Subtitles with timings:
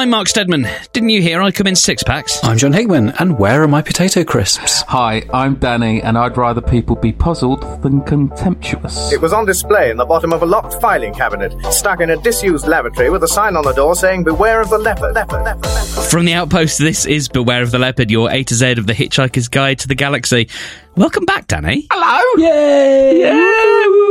[0.00, 0.66] I'm Mark Steadman.
[0.94, 2.42] Didn't you hear I come in six packs?
[2.42, 4.80] I'm John Hickman, and where are my potato crisps?
[4.88, 9.12] Hi, I'm Danny, and I'd rather people be puzzled than contemptuous.
[9.12, 12.16] It was on display in the bottom of a locked filing cabinet, stuck in a
[12.16, 15.70] disused lavatory with a sign on the door saying, Beware of the leopard, leopard, leopard,
[15.70, 16.04] leopard.
[16.04, 18.94] From the outpost, this is Beware of the Leopard, your A to Z of the
[18.94, 20.48] Hitchhiker's Guide to the Galaxy.
[20.96, 21.86] Welcome back, Danny.
[21.90, 22.42] Hello!
[22.42, 23.20] Yay!
[23.20, 24.09] Yeah,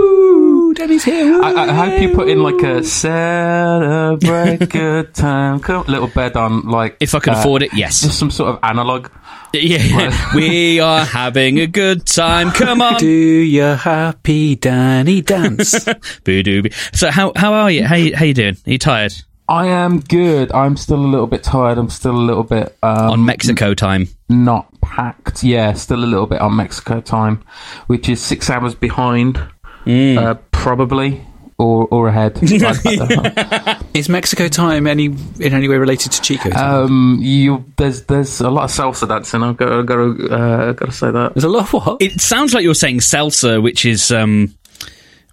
[0.69, 1.25] woo, Danny's here.
[1.25, 1.41] woo.
[1.41, 6.67] I, I hope you put in like a celebrate good time, come, little bed on
[6.69, 6.97] like.
[6.99, 8.01] If I can uh, afford it, yes.
[8.01, 9.09] Just some sort of analog.
[9.53, 12.51] Yeah, we are having a good time.
[12.51, 12.99] Come on.
[12.99, 15.85] Do your happy Danny dance?
[16.23, 16.69] Boo-doo-boo.
[16.93, 17.85] So how how are you?
[17.85, 18.55] How you, how you doing?
[18.67, 19.13] Are you tired?
[19.47, 20.51] I am good.
[20.51, 21.79] I'm still a little bit tired.
[21.79, 24.07] I'm still a little bit um, On Mexico time.
[24.29, 25.43] not packed.
[25.43, 27.43] Yeah, still a little bit on Mexico time,
[27.87, 29.41] which is six hours behind,
[29.89, 30.17] Mm.
[30.17, 31.21] uh, probably
[31.57, 32.37] or or ahead.
[32.43, 33.75] I- I don't know.
[33.93, 36.83] Is Mexico time any in any way related to Chico time?
[36.85, 39.43] Um, you there's there's a lot of salsa dancing.
[39.43, 41.33] I've got, I've got to uh, got to say that.
[41.33, 42.01] There's a lot of what?
[42.01, 44.53] It sounds like you're saying salsa, which is um,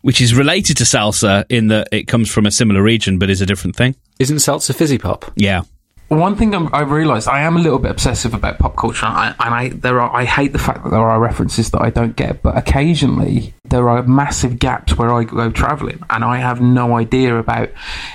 [0.03, 3.41] which is related to salsa in that it comes from a similar region, but is
[3.41, 3.95] a different thing.
[4.19, 5.31] Isn't salsa fizzy pop?
[5.37, 5.63] Yeah.
[6.09, 9.17] One thing I'm, I've realised I am a little bit obsessive about pop culture, and
[9.17, 11.91] I, and I there are I hate the fact that there are references that I
[11.91, 16.61] don't get, but occasionally there are massive gaps where I go travelling, and I have
[16.61, 17.71] no idea about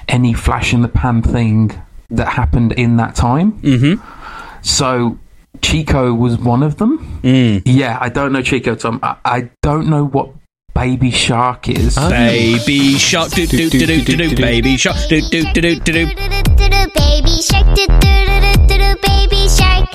[0.08, 1.72] any flash in the pan thing
[2.10, 3.60] that happened in that time.
[3.62, 4.62] Mm-hmm.
[4.62, 5.18] So
[5.62, 7.20] Chico was one of them.
[7.24, 7.62] Mm.
[7.66, 9.00] Yeah, I don't know Chico Tom.
[9.04, 10.30] I, I don't know what
[10.74, 11.96] Baby Shark is.
[11.96, 14.36] Baby shark, do do do do do do.
[14.36, 16.06] Baby shark, do do do do do do.
[16.06, 19.90] Baby shark, do do do do do baby shark.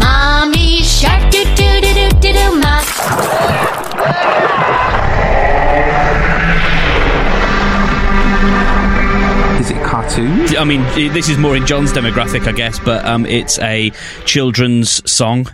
[0.00, 2.80] Mommy shark, do do do do do do ma.
[9.60, 10.56] Is it cartoons?
[10.56, 13.90] I mean, this is more in John's demographic, I guess, but um, it's a
[14.24, 15.46] children's song.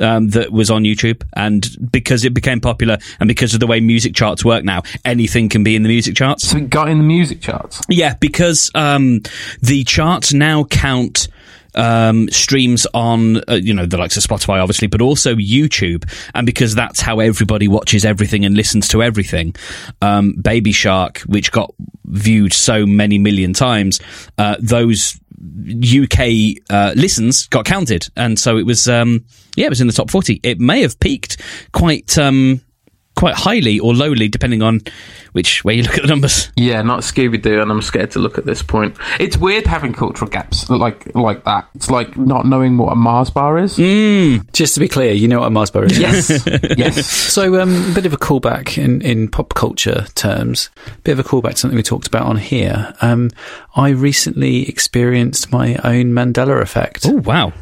[0.00, 3.80] Um, that was on YouTube, and because it became popular, and because of the way
[3.80, 6.48] music charts work now, anything can be in the music charts.
[6.48, 7.82] So it got in the music charts.
[7.88, 9.20] Yeah, because um,
[9.60, 11.28] the charts now count
[11.74, 16.10] um, streams on, uh, you know, the likes of Spotify, obviously, but also YouTube.
[16.34, 19.54] And because that's how everybody watches everything and listens to everything,
[20.02, 21.74] um, Baby Shark, which got
[22.04, 24.00] viewed so many million times,
[24.38, 28.08] uh, those UK uh, listens got counted.
[28.16, 29.24] And so it was, um,
[29.56, 30.40] yeah, it was in the top 40.
[30.42, 31.40] It may have peaked
[31.72, 32.16] quite.
[32.18, 32.60] Um,
[33.20, 34.80] Quite highly or lowly, depending on
[35.32, 36.50] which way you look at the numbers.
[36.56, 38.96] Yeah, not Scooby Doo, and I'm scared to look at this point.
[39.20, 41.68] It's weird having cultural gaps like like that.
[41.74, 43.76] It's like not knowing what a Mars bar is.
[44.54, 45.98] Just to be clear, you know what a Mars bar is.
[45.98, 46.30] Yes,
[46.78, 47.06] yes.
[47.06, 51.18] So, um, a bit of a callback in, in pop culture terms, A bit of
[51.18, 52.94] a callback to something we talked about on here.
[53.02, 53.30] Um,
[53.76, 57.52] I recently experienced my own Mandela effect, Oh, wow.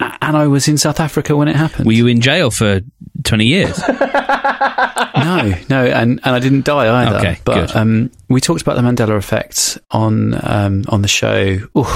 [0.00, 1.86] A- and I was in South Africa when it happened.
[1.86, 2.80] Were you in jail for
[3.24, 3.78] 20 years?
[3.88, 7.16] no, no, and, and I didn't die either.
[7.18, 7.76] Okay, but good.
[7.76, 11.86] Um, we talked about the Mandela effect on um, on the show ooh,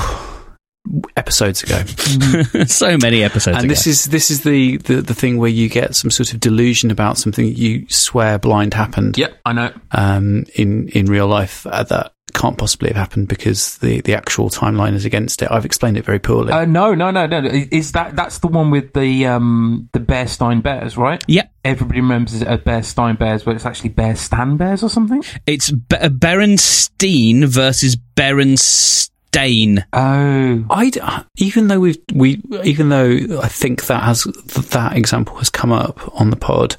[1.16, 1.82] episodes ago.
[2.66, 3.68] so many episodes and ago.
[3.68, 6.90] this is this is the, the the thing where you get some sort of delusion
[6.90, 9.72] about something you swear blind happened Yep, I know.
[9.92, 14.50] um, in in real life uh, that can't possibly have happened because the the actual
[14.50, 15.48] timeline is against it.
[15.50, 16.52] I've explained it very poorly.
[16.52, 17.40] Uh, no, no, no, no.
[17.70, 21.22] Is that that's the one with the um the Bear Stein Bears, right?
[21.28, 21.50] Yep.
[21.64, 25.22] Everybody remembers it as Bear Stein Bears, but it's actually Bear Stan Bears or something.
[25.46, 29.84] It's Be- Berenstein versus Berenstain.
[29.92, 31.00] Oh, I d-
[31.38, 36.20] even though we've we even though I think that has that example has come up
[36.20, 36.76] on the pod,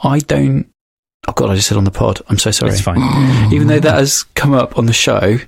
[0.00, 0.66] I don't.
[1.28, 2.20] Oh God, I just said on the pod.
[2.28, 2.72] I'm so sorry.
[2.72, 2.98] It's fine.
[3.52, 5.38] Even though that has come up on the show,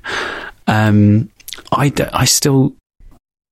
[0.66, 1.30] um,
[1.72, 2.74] I d- I still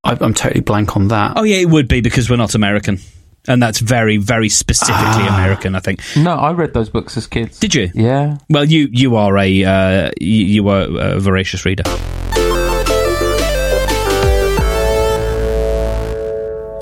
[0.03, 1.35] I, I'm totally blank on that.
[1.37, 2.99] Oh, yeah, it would be because we're not American.
[3.47, 5.35] And that's very, very specifically Ah.
[5.39, 6.01] American, I think.
[6.17, 7.59] no, I read those books as kids.
[7.59, 7.91] Did you?
[7.95, 8.39] Yeah.
[8.49, 11.83] Well, you you are a uh, you, you are a voracious reader.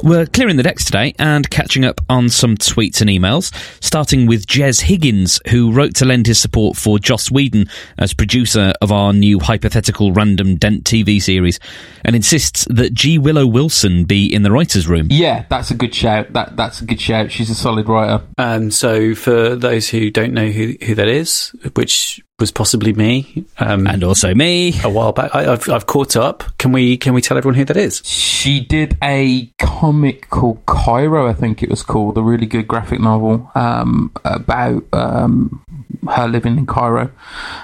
[0.03, 4.47] We're clearing the decks today and catching up on some tweets and emails, starting with
[4.47, 7.69] Jez Higgins, who wrote to lend his support for Joss Whedon
[7.99, 11.61] as producer of our new hypothetical random Dent TV series,
[12.05, 13.17] and insists that G.
[13.17, 15.07] Willow Wilson be in the writer's room.
[15.09, 16.33] Yeah, that's a good shout.
[16.33, 17.31] That that's a good shout.
[17.31, 18.25] She's a solid writer.
[18.39, 23.45] Um, so for those who don't know who who that is, which was possibly me.
[23.59, 24.75] Um, and also me.
[24.83, 26.43] a while back, I, I've I've caught up.
[26.59, 28.03] Can we can we tell everyone who that is?
[28.05, 32.99] She did a comic called Cairo, I think it was called, a really good graphic
[32.99, 35.65] novel um, about um,
[36.11, 37.13] her living in Cairo,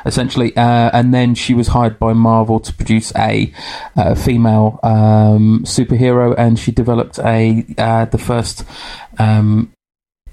[0.06, 0.56] essentially.
[0.56, 3.52] Uh, and then she was hired by Marvel to produce a
[3.96, 8.64] uh, female um, superhero, and she developed a uh, the first.
[9.18, 9.72] Um,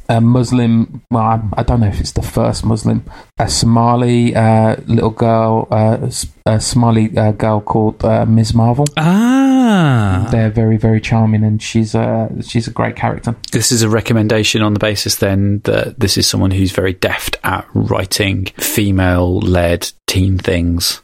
[0.09, 3.03] a Muslim, well, I, I don't know if it's the first Muslim,
[3.39, 8.53] a Somali uh, little girl, uh, s- a Somali uh, girl called uh, Ms.
[8.53, 8.85] Marvel.
[8.97, 10.27] Ah.
[10.31, 13.35] They're very, very charming, and she's a she's a great character.
[13.51, 17.37] This is a recommendation on the basis then that this is someone who's very deft
[17.43, 21.01] at writing female led teen things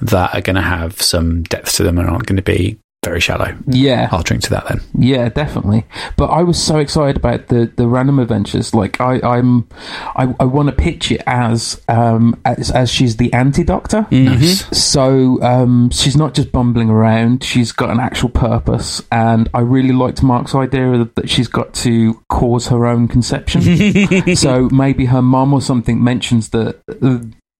[0.00, 3.20] that are going to have some depth to them and aren't going to be very
[3.20, 3.56] shallow.
[3.66, 4.80] Yeah, I'll drink to that then.
[4.98, 5.84] yeah, definitely.
[6.16, 8.74] But I was so excited about the the random adventures.
[8.74, 9.68] Like I, I'm,
[10.16, 14.06] I, I want to pitch it as um as, as she's the anti doctor.
[14.10, 14.66] Nice.
[14.76, 19.92] So um, she's not just bumbling around; she's got an actual purpose, and I really
[19.92, 23.62] liked Mark's idea that she's got to cause her own conception.
[24.36, 27.18] so maybe her mum or something mentions that uh,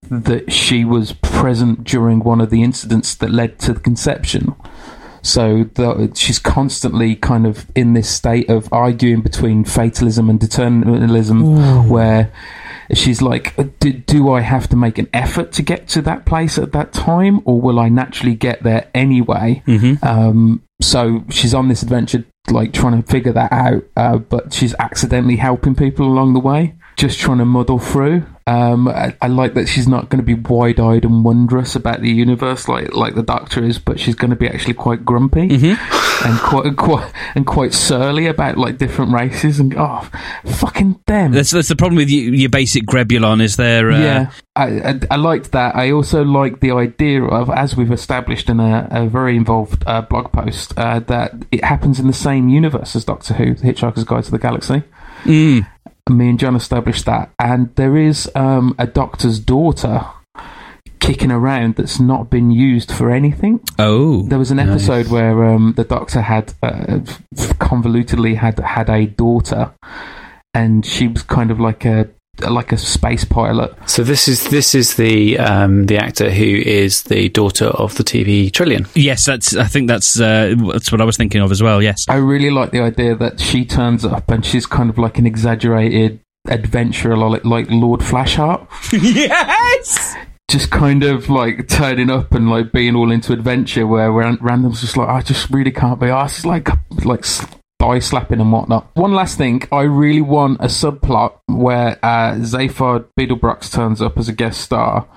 [0.09, 4.55] that she was present during one of the incidents that led to the conception.
[5.25, 11.41] So the, she's constantly kind of in this state of arguing between fatalism and determinism,
[11.89, 12.31] where
[12.93, 16.59] she's like, do, "Do I have to make an effort to get to that place
[16.59, 19.63] at that time, or will I naturally get there anyway?"
[20.03, 24.75] Um, so she's on this adventure, like trying to figure that out, uh, but she's
[24.77, 28.25] accidentally helping people along the way, just trying to muddle through.
[28.47, 32.11] Um, I, I like that she's not going to be wide-eyed and wondrous about the
[32.11, 35.47] universe like like the Doctor is, but she's going to be actually quite grumpy
[36.23, 40.09] and quite quite and quite surly about like different races and oh,
[40.45, 41.31] fucking them.
[41.31, 43.41] That's that's the problem with you, your basic Grebulon.
[43.41, 43.91] Is there?
[43.91, 45.75] Uh, Yeah, I, I, I liked that.
[45.75, 50.01] I also like the idea of, as we've established in a, a very involved uh,
[50.01, 54.03] blog post, uh, that it happens in the same universe as Doctor Who, The Hitchhiker's
[54.03, 54.83] Guide to the Galaxy.
[55.23, 55.67] Mm.
[56.09, 60.05] Me and John established that, and there is um, a Doctor's daughter
[60.99, 63.59] kicking around that's not been used for anything.
[63.79, 64.23] Oh.
[64.27, 66.99] There was an episode where um, the Doctor had uh,
[67.59, 69.73] convolutedly had had a daughter,
[70.53, 72.09] and she was kind of like a
[72.41, 73.73] like a space pilot.
[73.87, 78.03] So this is this is the um, the actor who is the daughter of the
[78.03, 78.89] TV Trillian.
[78.95, 79.55] Yes, that's.
[79.55, 81.81] I think that's uh, that's what I was thinking of as well.
[81.81, 82.05] Yes.
[82.09, 85.25] I really like the idea that she turns up and she's kind of like an
[85.25, 88.67] exaggerated adventurer, like, like Lord Flashheart.
[89.03, 90.15] yes.
[90.47, 94.81] Just kind of like turning up and like being all into adventure, where Ran- Random's
[94.81, 96.39] just like, I just really can't be asked.
[96.39, 96.69] It's like
[97.03, 97.45] like s-
[97.79, 98.87] thigh slapping and whatnot.
[98.95, 104.29] One last thing, I really want a subplot where uh, Zaphod Beeblebrox turns up as
[104.29, 105.07] a guest star.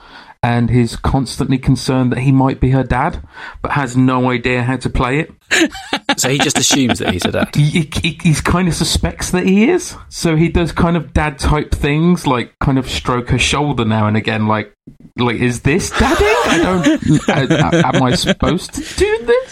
[0.40, 3.20] And he's constantly concerned that he might be her dad,
[3.60, 5.32] but has no idea how to play it.
[6.16, 7.54] So he just assumes that he's a dad.
[7.54, 9.94] he, he, he's kind of suspects that he is.
[10.08, 14.08] So he does kind of dad type things, like kind of stroke her shoulder now
[14.08, 14.74] and again, like,
[15.16, 16.24] like is this daddy?
[16.24, 17.28] I don't.
[17.28, 19.47] uh, am I supposed to do this?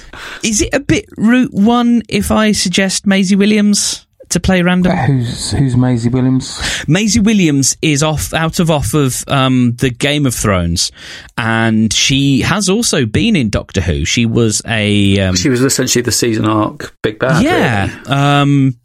[0.47, 4.97] Is it a bit Route One if I suggest Maisie Williams to play random?
[4.97, 6.85] Who's who's Maisie Williams?
[6.89, 10.93] Maisie Williams is off out of off of um, the Game of Thrones,
[11.37, 14.05] and she has also been in Doctor Who.
[14.05, 17.43] She was a um, She was essentially the season arc big bad.
[17.43, 17.87] yeah.
[17.87, 18.09] really.
[18.09, 18.81] Um,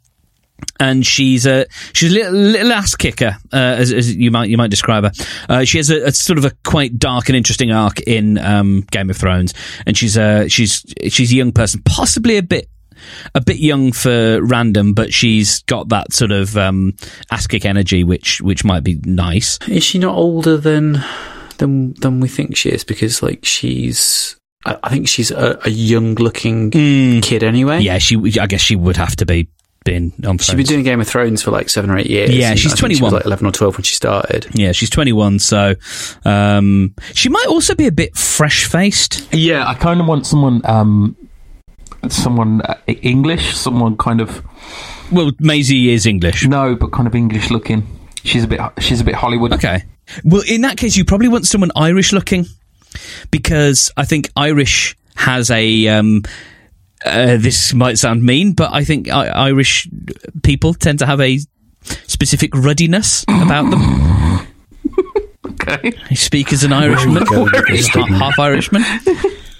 [0.80, 4.56] and she's a she's a little, little ass kicker, uh, as, as you might you
[4.56, 5.12] might describe her.
[5.48, 8.84] Uh, she has a, a sort of a quite dark and interesting arc in um,
[8.90, 9.54] Game of Thrones,
[9.86, 12.68] and she's a she's she's a young person, possibly a bit
[13.34, 16.94] a bit young for random, but she's got that sort of um,
[17.30, 19.58] ass kick energy, which which might be nice.
[19.68, 21.02] Is she not older than
[21.58, 22.84] than than we think she is?
[22.84, 27.80] Because like she's, I, think she's a, a young looking kid anyway.
[27.80, 29.48] Yeah, she I guess she would have to be
[29.84, 30.38] been on.
[30.38, 32.30] She's been doing Game of Thrones for like seven or eight years.
[32.34, 33.02] Yeah, she's I think She 21.
[33.04, 34.46] was like eleven or twelve when she started.
[34.54, 35.74] Yeah, she's 21, so
[36.24, 39.32] um, she might also be a bit fresh faced.
[39.32, 41.16] Yeah, I kind of want someone, um,
[42.08, 44.42] someone uh, English, someone kind of
[45.10, 46.46] Well, Maisie is English.
[46.46, 47.86] no, but kind of English looking.
[48.24, 49.52] She's a bit, she's a bit Hollywood.
[49.54, 49.84] Okay.
[50.24, 52.46] Well, in that case, you probably want someone Irish looking
[53.30, 55.88] because I think Irish has a.
[55.88, 56.22] Um,
[57.04, 59.88] uh, this might sound mean, but I think I- Irish
[60.42, 61.38] people tend to have a
[62.06, 63.80] specific ruddiness about them.
[65.44, 65.92] Okay.
[66.10, 68.82] I speak as an Irishman, half, half Irishman.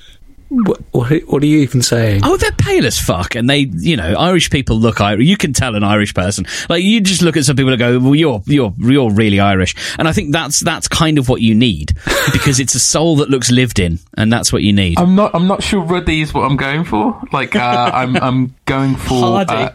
[0.55, 2.21] What, what, what are you even saying?
[2.25, 5.27] Oh, they're pale as fuck, and they, you know, Irish people look Irish.
[5.27, 6.45] You can tell an Irish person.
[6.69, 9.75] Like you just look at some people and go, "Well, you're you're you're really Irish,"
[9.99, 11.95] and I think that's that's kind of what you need
[12.33, 14.99] because it's a soul that looks lived in, and that's what you need.
[14.99, 15.35] I'm not.
[15.35, 17.19] I'm not sure ruddy is what I'm going for.
[17.33, 18.17] Like uh, I'm.
[18.17, 19.55] I'm going for Hardy.
[19.55, 19.71] uh,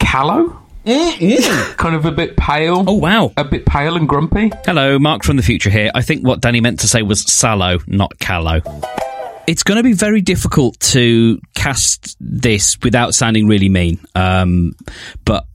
[0.00, 0.60] callow.
[0.84, 2.84] kind of a bit pale.
[2.86, 3.32] oh wow!
[3.36, 4.50] A bit pale and grumpy.
[4.64, 5.92] Hello, Mark from the future here.
[5.94, 8.60] I think what Danny meant to say was sallow, not callow.
[9.46, 14.00] It's going to be very difficult to cast this without sounding really mean.
[14.14, 14.72] Um,
[15.24, 15.46] but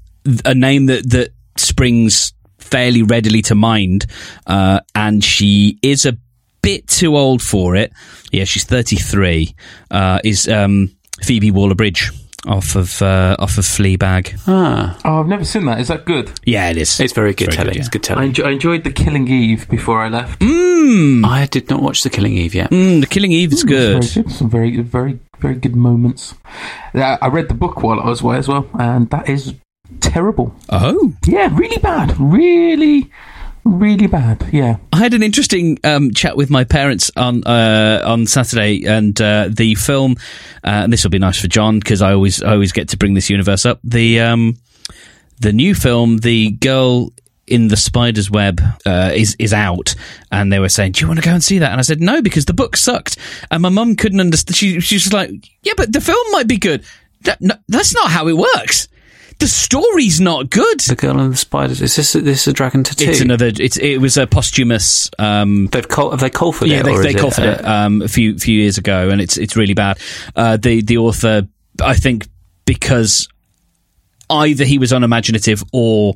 [0.46, 4.06] a name that, that springs fairly readily to mind,
[4.48, 6.18] uh, and she is a
[6.62, 7.92] bit too old for it.
[8.32, 9.56] Yeah, she's 33,
[9.90, 12.12] uh, is, um, Phoebe Waller-Bridge
[12.48, 14.40] off of, uh, off of Fleabag.
[14.48, 15.80] Ah, Oh, I've never seen that.
[15.80, 16.32] Is that good?
[16.46, 17.00] Yeah, it is.
[17.00, 17.74] it's very good Very telling.
[17.74, 18.36] good, It's good I, telling.
[18.46, 20.42] I enjoyed the Killing Eve before I left.
[20.42, 22.72] I did not watch The Killing Eve yet.
[22.72, 24.04] Mm, the Killing Eve is good.
[24.04, 24.32] Very good.
[24.34, 26.34] Some very, very, very good moments.
[26.94, 29.54] I read the book while I was away as well, and that is
[30.00, 30.56] terrible.
[30.70, 31.14] Oh.
[31.26, 32.16] Yeah, really bad.
[32.20, 33.12] Really,
[33.64, 34.48] really bad.
[34.52, 34.78] Yeah.
[34.94, 39.50] I had an interesting um, chat with my parents on uh, on Saturday, and uh,
[39.52, 40.16] the film.
[40.64, 42.98] Uh, and this will be nice for John because I always I always get to
[42.98, 43.80] bring this universe up.
[43.84, 44.58] The um,
[45.40, 47.12] the new film, the girl
[47.48, 49.96] in the spider's web, uh, is is out,
[50.32, 52.02] and they were saying, "Do you want to go and see that?" And I said,
[52.02, 53.18] "No, because the book sucked."
[53.50, 54.56] And my mum couldn't understand.
[54.56, 55.32] She she was just like,
[55.64, 56.84] "Yeah, but the film might be good."
[57.24, 58.88] That, no, that's not how it works.
[59.42, 60.82] The story's not good.
[60.82, 61.82] The Girl and the Spiders.
[61.82, 63.10] Is this this a Dragon Tattoo?
[63.10, 63.48] It's another.
[63.48, 65.10] It's it was a posthumous.
[65.18, 66.84] Um, They've call, have they called for yeah, it?
[66.84, 69.56] they, they called for uh, it um, a few few years ago, and it's it's
[69.56, 69.98] really bad.
[70.36, 71.48] Uh, the the author,
[71.84, 72.28] I think,
[72.66, 73.28] because
[74.30, 76.14] either he was unimaginative or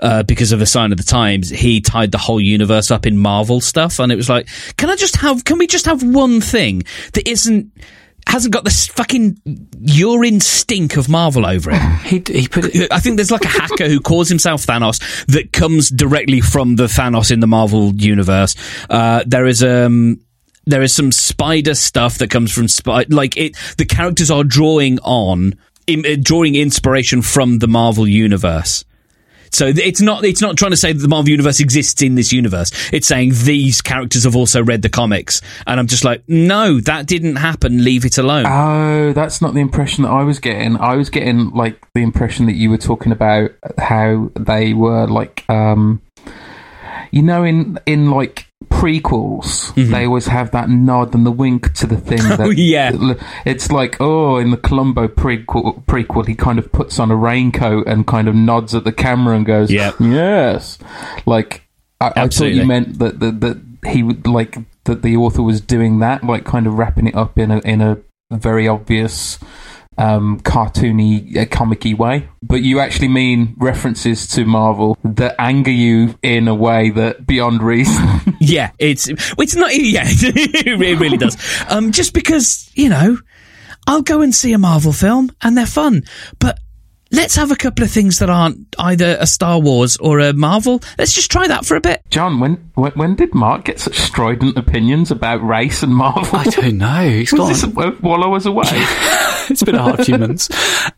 [0.00, 3.16] uh, because of a sign of the times, he tied the whole universe up in
[3.16, 5.44] Marvel stuff, and it was like, can I just have?
[5.44, 7.70] Can we just have one thing that isn't?
[8.26, 9.38] Hasn't got this fucking
[9.80, 11.80] urine stink of Marvel over it.
[12.02, 12.90] He he put it.
[12.92, 16.84] I think there's like a hacker who calls himself Thanos that comes directly from the
[16.84, 18.56] Thanos in the Marvel universe.
[18.90, 20.20] Uh, there is um.
[20.66, 23.54] There is some spider stuff that comes from spy, like it.
[23.76, 28.82] The characters are drawing on, im- uh, drawing inspiration from the Marvel universe.
[29.54, 32.32] So it's not it's not trying to say that the Marvel universe exists in this
[32.32, 32.72] universe.
[32.92, 37.06] It's saying these characters have also read the comics, and I'm just like, no, that
[37.06, 37.84] didn't happen.
[37.84, 38.46] Leave it alone.
[38.46, 40.76] Oh, that's not the impression that I was getting.
[40.76, 45.44] I was getting like the impression that you were talking about how they were like,
[45.48, 46.02] um,
[47.12, 51.86] you know, in in like prequels, they always have that nod and the wink to
[51.86, 52.18] the thing.
[52.24, 52.42] That, Mm-hmm.
[52.42, 53.14] Oh, yeah.
[53.44, 57.86] it's like oh, in the Columbo prequel, prequel, he kind of puts on a raincoat
[57.86, 59.96] and kind of nods at the camera and goes, Yep.
[60.00, 60.78] yes."
[61.26, 61.62] Like
[62.00, 65.60] I, I thought you meant that that that he would like that the author was
[65.60, 67.98] doing that, like kind of wrapping it up in a in a
[68.30, 69.38] very obvious
[69.98, 76.14] um cartoony uh, comic-y way but you actually mean references to marvel that anger you
[76.22, 77.94] in a way that beyond reason
[78.40, 79.74] Yeah, it's it's not.
[79.74, 81.36] Yeah, it really does.
[81.68, 83.18] Um, just because you know,
[83.86, 86.04] I'll go and see a Marvel film and they're fun,
[86.38, 86.58] but
[87.10, 90.80] let's have a couple of things that aren't either a Star Wars or a Marvel.
[90.98, 92.02] Let's just try that for a bit.
[92.10, 96.44] john when, when when did mark get such strident opinions about race and marvel I
[96.44, 97.08] don't know.
[97.08, 97.48] He's gone.
[97.48, 98.62] this while i was away
[99.50, 100.48] it's been a hard few months.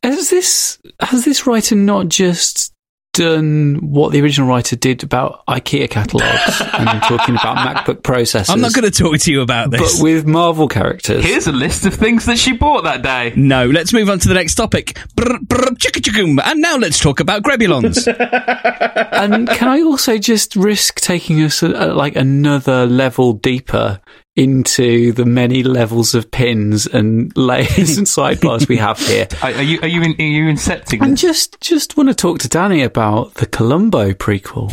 [0.03, 2.73] Has this has this writer not just
[3.17, 8.51] done what the original writer did about IKEA catalogs and talking about MacBook processors?
[8.51, 9.99] I'm not going to talk to you about this.
[9.99, 11.25] but with Marvel characters.
[11.25, 14.29] here's a list of things that she bought that day no, let's move on to
[14.29, 14.99] the next topic.
[15.15, 16.41] Brr, brr, chicka chickum.
[16.45, 18.07] And now let's talk about Grebulons.
[19.13, 24.01] and can I also just risk taking us uh, like another level deeper
[24.37, 29.27] into the many levels of pins and layers and sidebars we have here?
[29.43, 32.39] are, are you are you in, are you incepting And just just want to talk
[32.41, 34.71] to Danny about the Columbo prequel.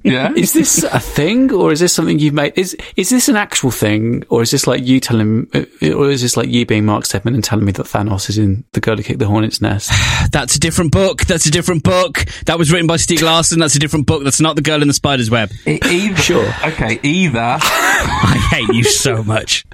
[0.04, 2.52] yeah is this a thing, or is this something you've made?
[2.56, 5.64] Is is this an actual thing, or is this like you telling, uh,
[5.94, 8.64] or is this like you being Mark Steadman and telling me that Thanos is in
[8.72, 9.90] the Girl Who Kicked the Hornet's Nest?
[10.32, 11.20] That's a different book.
[11.22, 12.24] That's a different book.
[12.46, 13.60] That was written by Stieg Larsson.
[13.60, 14.24] That's a different book.
[14.24, 15.50] That's not The Girl in the Spider's Web.
[15.66, 16.46] E- either Sure.
[16.64, 19.64] okay either I hate you so much.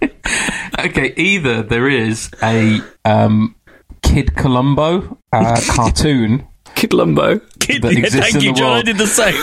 [0.78, 3.54] Okay, either there is a um,
[4.02, 7.40] Kid Columbo uh, cartoon, Kid Lumbo.
[7.60, 8.68] Kid, That yeah, exists thank in you, the John.
[8.68, 8.84] I world.
[8.86, 9.34] did the same.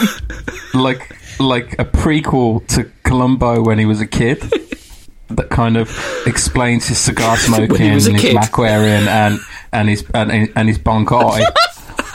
[0.79, 4.41] like like a prequel to Columbo when he was a kid,
[5.29, 5.89] that kind of
[6.27, 8.35] explains his cigar smoking, and his kid.
[8.35, 9.39] Mac wearing, and
[9.71, 11.43] and his and, and his bonk eye.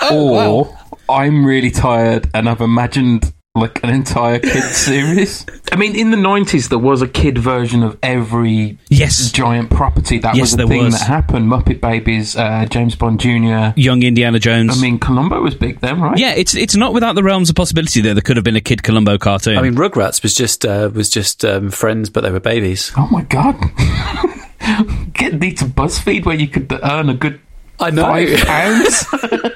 [0.02, 0.78] Oh, or
[1.08, 5.44] I'm really tired and I've imagined like an entire kid series.
[5.72, 9.30] I mean, in the nineties, there was a kid version of every Yes.
[9.32, 10.18] giant property.
[10.18, 10.98] That Yes, was a there thing was.
[10.98, 11.50] that happened.
[11.50, 13.78] Muppet Babies, uh, James Bond Jr.
[13.78, 14.76] Young Indiana Jones.
[14.76, 16.18] I mean, Columbo was big then, right?
[16.18, 18.60] yeah, it's it's not without the realms of possibility that there could have been a
[18.60, 19.58] Kid Columbo cartoon.
[19.58, 22.92] I mean, Rugrats was just uh, was just um, friends, but they were babies.
[22.96, 23.56] Oh my god.
[25.14, 27.40] Get these to BuzzFeed where you could earn a good
[27.80, 28.02] I know.
[28.02, 29.06] five pounds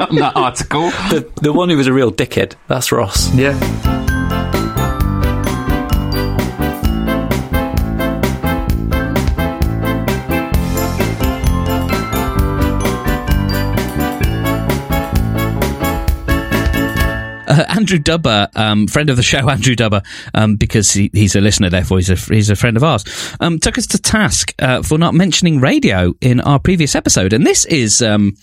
[0.00, 0.91] on that article.
[1.11, 2.55] the the one who was a real dickhead.
[2.69, 3.33] That's Ross.
[3.35, 3.59] Yeah.
[17.52, 20.04] Uh, Andrew Dubber, um, friend of the show, Andrew Dubber,
[20.35, 23.04] um, because he, he's a listener, therefore he's a, he's a friend of ours,
[23.40, 27.47] um, took us to task uh, for not mentioning radio in our previous episode, and
[27.47, 28.35] this is, um,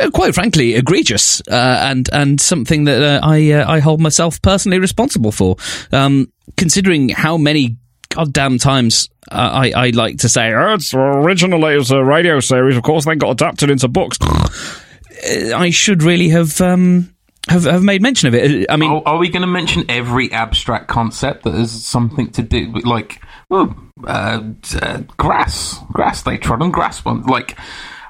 [0.00, 4.40] uh, quite frankly, egregious uh, and and something that uh, I uh, I hold myself
[4.40, 5.56] personally responsible for,
[5.92, 7.76] um, considering how many
[8.10, 9.08] goddamn times.
[9.28, 12.76] I, I like to say, oh, it's originally it was a radio series.
[12.76, 14.18] Of course, then got adapted into books.
[15.52, 17.15] I should really have um,
[17.48, 18.66] have, have made mention of it.
[18.70, 22.42] I mean, Are, are we going to mention every abstract concept that has something to
[22.42, 23.74] do with, like, well,
[24.06, 24.42] uh,
[24.82, 25.78] uh, grass?
[25.92, 27.26] Grass, they trod on grass once.
[27.26, 27.58] Like,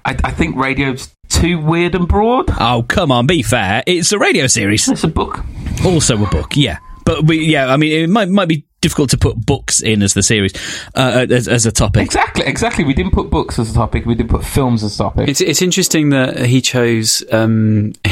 [0.04, 2.50] I, I think radio's too weird and broad.
[2.60, 3.82] Oh, come on, be fair.
[3.86, 4.88] It's a radio series.
[4.88, 5.44] It's a book.
[5.84, 6.78] Also a book, yeah.
[7.04, 10.14] But we, yeah, I mean, it might might be difficult to put books in as
[10.14, 10.52] the series,
[10.94, 12.04] uh, as, as a topic.
[12.04, 12.84] Exactly, exactly.
[12.84, 14.06] We didn't put books as a topic.
[14.06, 15.28] We did put films as a topic.
[15.28, 17.22] It's it's interesting that he chose.
[17.30, 17.92] Um,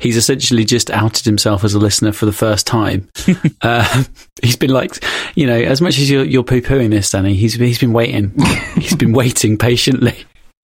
[0.00, 3.08] he's essentially just outed himself as a listener for the first time.
[3.62, 4.04] uh,
[4.42, 5.04] he's been like,
[5.36, 8.32] you know, as much as you're, you're poo pooing this, Danny, he's he's been waiting.
[8.74, 10.16] he's been waiting patiently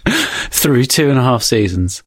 [0.50, 2.02] through two and a half seasons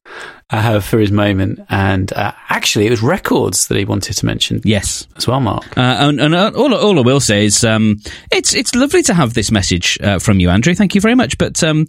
[0.50, 1.60] uh, for his moment.
[1.68, 5.06] And uh, actually, it was records that he wanted to mention Yes.
[5.16, 5.76] as well, Mark.
[5.78, 8.00] Uh, and and uh, all, all I will say is um,
[8.32, 10.74] it's it's lovely to have this message uh, from you, Andrew.
[10.74, 11.38] Thank you very much.
[11.38, 11.86] But um,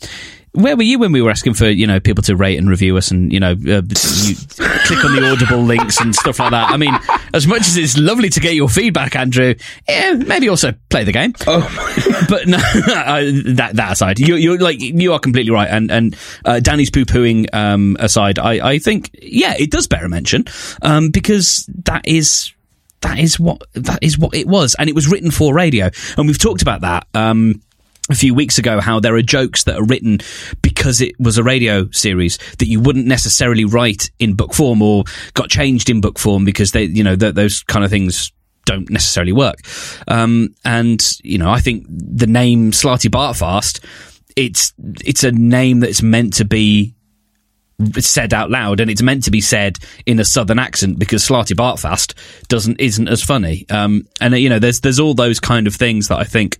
[0.54, 2.98] where were you when we were asking for you know people to rate and review
[2.98, 4.36] us and you know uh, you
[4.86, 6.70] click on the Audible links and stuff like that?
[6.70, 6.94] I mean,
[7.34, 9.56] as much as it's lovely to get your feedback, Andrew,
[9.88, 11.34] yeah, maybe also play the game.
[11.48, 11.62] Oh,
[12.30, 12.58] but no,
[13.54, 15.70] that that aside, you, you're like you are completely right.
[15.70, 20.06] And and uh, Danny's poo pooing um, aside, I I think yeah, it does bear
[20.06, 20.46] a mention
[20.82, 22.52] um, because that is
[23.02, 25.90] that is what that is what it was, and it was written for radio.
[26.18, 27.62] And we've talked about that um,
[28.12, 28.80] a few weeks ago.
[28.80, 30.20] How there are jokes that are written
[30.62, 35.04] because it was a radio series that you wouldn't necessarily write in book form, or
[35.34, 38.32] got changed in book form because they, you know, th- those kind of things
[38.66, 39.60] don't necessarily work.
[40.08, 43.84] Um, and you know, I think the name Slartibartfast,
[44.36, 46.96] it's it's a name that's meant to be
[48.00, 52.14] said out loud, and it's meant to be said in a southern accent because Slartibartfast
[52.48, 53.66] doesn't isn't as funny.
[53.70, 56.58] Um, and you know, there's there's all those kind of things that I think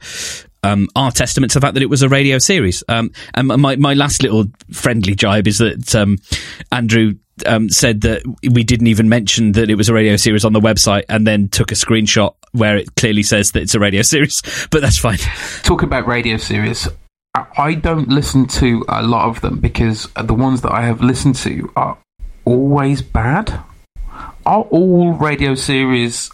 [0.64, 2.84] um, are testament to the fact that it was a radio series.
[2.88, 6.18] Um, and my my last little friendly jibe is that um,
[6.72, 7.16] Andrew.
[7.48, 8.22] Um, said that
[8.54, 11.50] we didn't even mention that it was a radio series on the website, and then
[11.50, 14.44] took a screenshot where it clearly says that it's a radio series.
[14.70, 15.18] But that's fine.
[15.64, 16.88] Talking about radio series,
[17.58, 21.36] I don't listen to a lot of them because the ones that I have listened
[21.38, 21.98] to are
[22.46, 23.64] always bad.
[24.46, 26.30] Are all radio series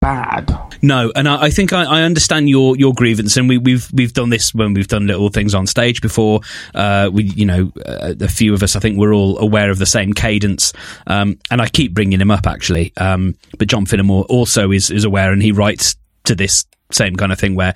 [0.00, 0.54] bad?
[0.82, 4.12] No, and I, I think I, I understand your your grievance, and we, we've we've
[4.12, 6.40] done this when we've done little things on stage before.
[6.74, 9.78] Uh, we, you know, uh, a few of us, I think, we're all aware of
[9.78, 10.72] the same cadence,
[11.06, 12.92] um, and I keep bringing him up actually.
[12.96, 17.32] Um, but John Finnemore also is is aware, and he writes to this same kind
[17.32, 17.74] of thing where.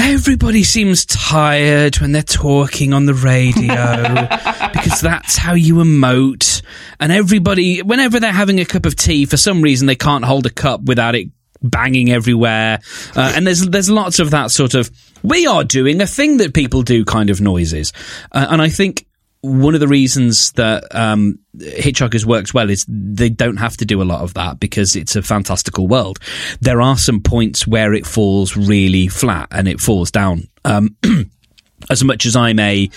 [0.00, 3.66] Everybody seems tired when they're talking on the radio
[4.72, 6.62] because that's how you emote.
[7.00, 10.46] And everybody, whenever they're having a cup of tea, for some reason they can't hold
[10.46, 11.30] a cup without it
[11.62, 12.80] banging everywhere.
[13.14, 14.90] Uh, and there's there's lots of that sort of
[15.22, 17.92] we are doing a thing that people do kind of noises.
[18.32, 19.06] Uh, and I think
[19.40, 24.02] one of the reasons that um, Hitchhikers works well is they don't have to do
[24.02, 26.18] a lot of that because it's a fantastical world.
[26.60, 30.48] There are some points where it falls really flat and it falls down.
[30.64, 30.96] Um,
[31.90, 32.90] as much as I'm a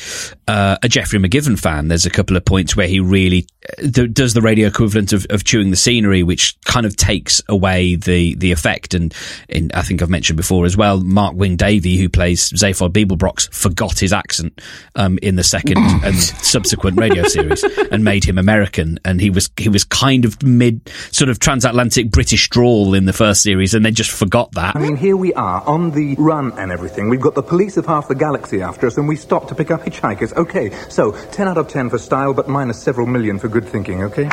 [0.48, 3.48] uh, a Geoffrey McGivern fan, there's a couple of points where he really
[3.80, 7.42] uh, th- does the radio equivalent of, of chewing the scenery, which kind of takes
[7.48, 8.94] away the the effect.
[8.94, 9.14] And
[9.48, 13.54] in, I think I've mentioned before as well, Mark Wing Davey, who plays Zaphod Beeblebrox,
[13.54, 14.60] forgot his accent
[14.96, 19.00] um, in the second and subsequent radio series and made him American.
[19.06, 23.14] And he was he was kind of mid sort of transatlantic British drawl in the
[23.14, 24.76] first series, and then just forgot that.
[24.76, 27.10] I mean, here we are on the run and everything.
[27.10, 29.70] We've got the police of half the galaxy after us, and we stop to pick
[29.70, 30.34] up hitchhikers.
[30.38, 34.02] Okay, so 10 out of 10 for style, but minus several million for good thinking,
[34.02, 34.30] okay?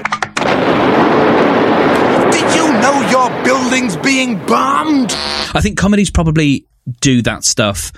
[2.31, 5.13] Did you know your buildings being bombed.
[5.55, 6.67] I think comedies probably
[7.01, 7.91] do that stuff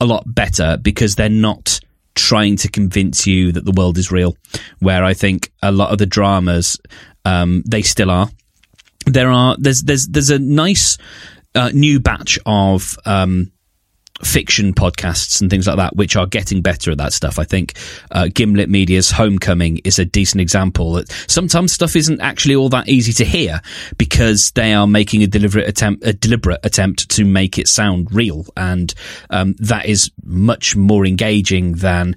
[0.00, 1.78] a lot better because they're not
[2.16, 4.36] trying to convince you that the world is real.
[4.80, 6.76] Where I think a lot of the dramas,
[7.24, 8.28] um, they still are.
[9.06, 10.98] There are there's there's there's a nice
[11.54, 13.52] uh, new batch of um,
[14.22, 17.38] fiction podcasts and things like that, which are getting better at that stuff.
[17.38, 17.74] I think
[18.12, 22.88] uh, Gimlet Media's Homecoming is a decent example that sometimes stuff isn't actually all that
[22.88, 23.60] easy to hear
[23.98, 28.46] because they are making a deliberate attempt, a deliberate attempt to make it sound real,
[28.56, 28.94] and
[29.30, 32.14] um, that is much more engaging than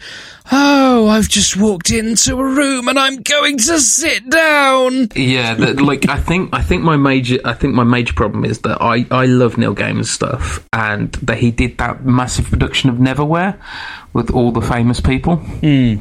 [0.51, 5.09] oh, I've just walked into a room and I'm going to sit down.
[5.15, 8.59] Yeah, that, like I think I think my major I think my major problem is
[8.59, 12.97] that I I love Neil Gaiman's stuff and that he did that massive production of
[12.97, 13.59] Neverwhere
[14.13, 15.37] with all the famous people.
[15.37, 15.97] Hmm.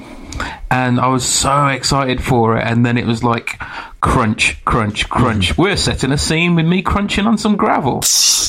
[0.71, 3.61] And I was so excited for it, and then it was like
[4.01, 5.57] crunch, crunch, crunch.
[5.57, 8.03] We're setting a scene with me crunching on some gravel.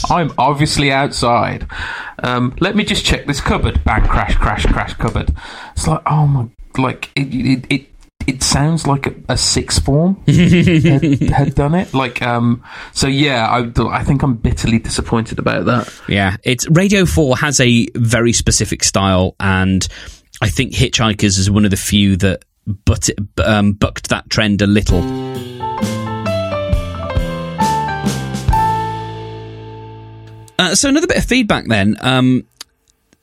[0.09, 1.67] I'm obviously outside.
[2.23, 3.83] Um, let me just check this cupboard.
[3.83, 4.07] Bang!
[4.07, 4.35] Crash!
[4.35, 4.65] Crash!
[4.65, 4.93] Crash!
[4.93, 5.35] Cupboard.
[5.73, 6.47] It's like oh my,
[6.77, 7.65] like it it.
[7.69, 7.87] it
[8.27, 11.93] it sounds like a, a sixth form had, had done it.
[11.93, 16.01] Like, um, so yeah, I, I think I'm bitterly disappointed about that.
[16.09, 19.87] Yeah, it's Radio 4 has a very specific style, and
[20.41, 22.43] I think Hitchhikers is one of the few that
[22.85, 23.09] but
[23.43, 25.01] um, bucked that trend a little.
[30.59, 31.97] Uh, so another bit of feedback then.
[32.01, 32.45] Um,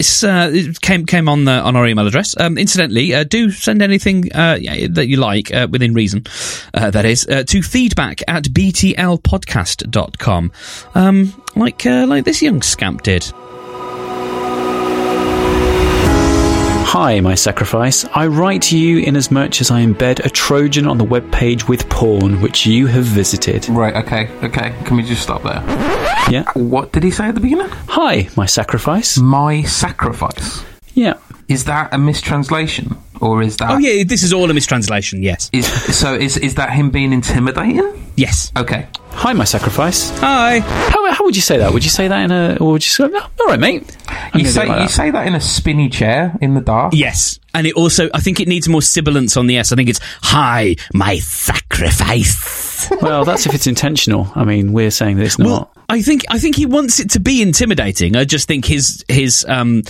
[0.00, 2.34] uh, it came came on the, on our email address.
[2.38, 4.58] Um, incidentally, uh, do send anything uh,
[4.90, 6.24] that you like uh, within reason.
[6.72, 10.52] Uh, that is uh, to feedback at btlpodcast.com.
[10.94, 13.30] Um, like uh, like this young scamp did.
[16.96, 18.04] Hi, my sacrifice.
[18.14, 21.28] I write to you inasmuch as much as I embed a Trojan on the web
[21.32, 23.68] page with porn which you have visited.
[23.68, 24.72] Right, okay, okay.
[24.84, 25.60] Can we just stop there?
[26.30, 26.44] Yeah.
[26.54, 27.66] What did he say at the beginning?
[27.88, 29.18] Hi, my sacrifice.
[29.18, 30.64] My sacrifice.
[30.94, 31.14] Yeah.
[31.48, 32.96] Is that a mistranslation?
[33.20, 33.70] Or is that.
[33.70, 35.22] Oh yeah, this is all a mistranslation.
[35.22, 38.10] Yes, Is, so is, is that him being intimidating?
[38.16, 38.50] yes.
[38.56, 38.86] Okay.
[39.12, 40.10] Hi, my sacrifice.
[40.18, 40.58] Hi.
[40.58, 41.72] How, how would you say that?
[41.72, 43.96] Would you say that in a, or would you say, "Oh, all right, mate?
[44.08, 46.92] I'm You say, like you that." say that in a spinny chair in the dark?
[46.94, 49.72] Yes, and it also I think it needs more sibilance on the S.
[49.72, 52.90] I think it's hi, my sacrifice.
[53.00, 54.30] well, that's if it's intentional.
[54.34, 55.46] I mean, we're saying that it's not.
[55.46, 58.16] Well, I think I think he wants it to be intimidating.
[58.16, 59.82] I just think his his um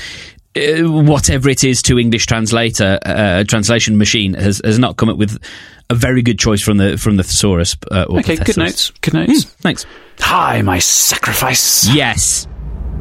[0.56, 5.42] whatever it is to English translator uh, translation machine has has not come up with
[5.90, 7.76] a very good choice from the from the thesaurus.
[7.90, 8.90] Uh, okay, good notes.
[9.00, 9.44] Good notes.
[9.44, 9.86] Thanks.
[10.20, 11.92] Hi, my sacrifice.
[11.92, 12.46] Yes.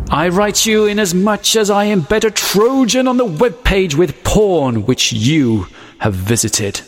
[0.10, 3.96] I write you in as much as I embed a Trojan on the web page
[3.96, 5.68] with porn which you
[6.00, 6.82] have visited.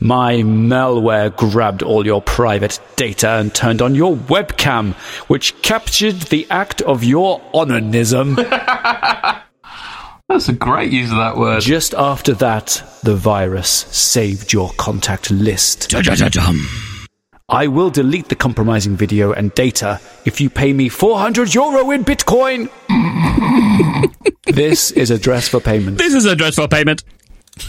[0.00, 4.94] My malware grabbed all your private data and turned on your webcam,
[5.28, 8.36] which captured the act of your onanism.
[10.28, 11.60] That's a great use of that word.
[11.60, 15.90] Just after that, the virus saved your contact list.
[15.90, 16.66] Dum.
[17.50, 22.06] I will delete the compromising video and data if you pay me 400 euro in
[22.06, 22.70] Bitcoin.
[24.46, 25.98] this is address for payment.
[25.98, 27.04] This is address for payment.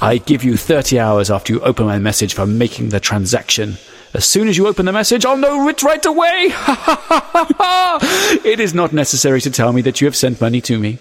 [0.01, 3.75] I give you 30 hours after you open my message for making the transaction.
[4.13, 6.47] As soon as you open the message, I'll know it right away.
[8.49, 10.99] it is not necessary to tell me that you have sent money to me.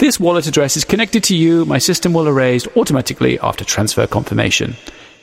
[0.00, 1.66] This wallet address is connected to you.
[1.66, 4.74] My system will erase automatically after transfer confirmation.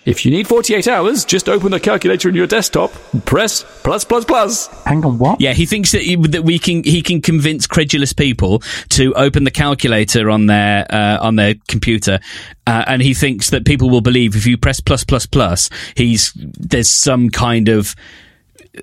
[0.05, 2.91] If you need 48 hours, just open the calculator on your desktop,
[3.25, 4.67] press plus plus plus.
[4.83, 5.41] Hang on, what?
[5.41, 8.59] Yeah, he thinks that, he, that we can he can convince credulous people
[8.89, 12.19] to open the calculator on their uh, on their computer,
[12.67, 16.33] uh, and he thinks that people will believe if you press plus plus plus, he's
[16.35, 17.95] there's some kind of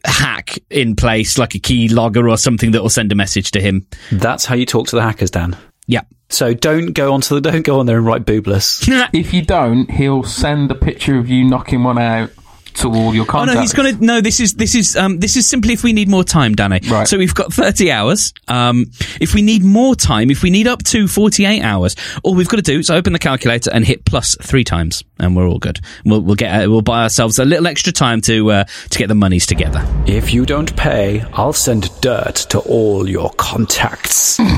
[0.05, 3.61] hack in place, like a key logger or something that will send a message to
[3.61, 3.87] him.
[4.11, 5.57] That's how you talk to the hackers, Dan.
[5.87, 6.03] Yeah.
[6.29, 8.89] So don't go onto the don't go on there and write boobless.
[9.13, 12.31] If you don't, he'll send a picture of you knocking one out
[12.75, 13.55] to all your Oh contacts.
[13.55, 13.93] no, he's gonna.
[13.93, 16.81] No, this is this is um this is simply if we need more time, Danny.
[16.89, 17.07] Right.
[17.09, 18.33] So we've got thirty hours.
[18.49, 18.87] Um,
[19.21, 22.57] if we need more time, if we need up to forty-eight hours, all we've got
[22.57, 25.81] to do is open the calculator and hit plus three times, and we're all good.
[26.05, 29.09] We'll we'll get uh, we'll buy ourselves a little extra time to uh, to get
[29.09, 29.85] the monies together.
[30.07, 34.39] if you don't pay, I'll send dirt to all your contacts.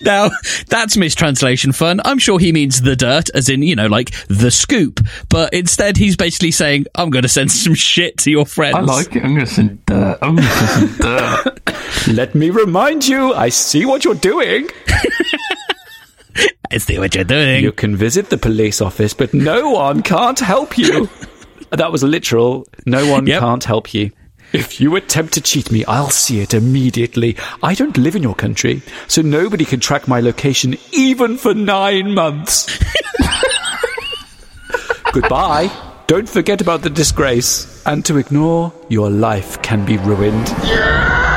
[0.00, 0.30] Now
[0.68, 2.00] that's mistranslation fun.
[2.04, 5.96] I'm sure he means the dirt, as in you know like the scoop, but instead
[5.96, 8.76] he's basically saying I'm going to send some shit to your friends.
[8.76, 9.24] I like it.
[9.24, 10.18] I'm going to send dirt.
[10.22, 12.08] I'm going to send some dirt.
[12.14, 14.68] Let me remind you, I see what you're doing.
[16.70, 17.62] I see what you're doing.
[17.64, 21.08] You can visit the police office, but no one can't help you.
[21.70, 22.66] That was literal.
[22.86, 23.40] No one Yep.
[23.40, 24.10] can't help you.
[24.54, 27.36] If you attempt to cheat me, I'll see it immediately.
[27.62, 32.14] I don't live in your country, so nobody can track my location even for nine
[32.14, 32.66] months.
[35.12, 35.70] Goodbye.
[36.06, 37.82] Don't forget about the disgrace.
[37.86, 40.48] And to ignore, your life can be ruined.
[40.48, 41.27] Forget